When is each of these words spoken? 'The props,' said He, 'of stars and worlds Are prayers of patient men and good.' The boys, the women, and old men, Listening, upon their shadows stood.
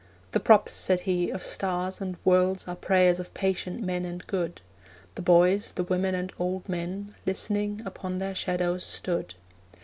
'The 0.31 0.39
props,' 0.39 0.73
said 0.73 1.01
He, 1.01 1.29
'of 1.29 1.43
stars 1.43 2.01
and 2.01 2.17
worlds 2.25 2.67
Are 2.67 2.75
prayers 2.75 3.19
of 3.19 3.31
patient 3.35 3.83
men 3.83 4.03
and 4.03 4.25
good.' 4.25 4.59
The 5.13 5.21
boys, 5.21 5.73
the 5.73 5.83
women, 5.83 6.15
and 6.15 6.33
old 6.39 6.67
men, 6.67 7.13
Listening, 7.27 7.83
upon 7.85 8.17
their 8.17 8.33
shadows 8.33 8.83
stood. 8.83 9.35